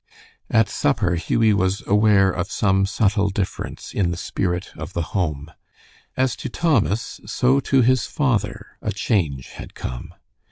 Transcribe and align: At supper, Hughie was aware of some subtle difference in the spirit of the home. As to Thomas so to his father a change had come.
At 0.49 0.67
supper, 0.67 1.13
Hughie 1.13 1.53
was 1.53 1.83
aware 1.85 2.31
of 2.31 2.49
some 2.51 2.87
subtle 2.87 3.29
difference 3.29 3.93
in 3.93 4.09
the 4.09 4.17
spirit 4.17 4.71
of 4.75 4.93
the 4.93 5.03
home. 5.13 5.51
As 6.17 6.35
to 6.37 6.49
Thomas 6.49 7.21
so 7.27 7.59
to 7.59 7.83
his 7.83 8.07
father 8.07 8.79
a 8.81 8.91
change 8.91 9.49
had 9.49 9.75
come. 9.75 10.15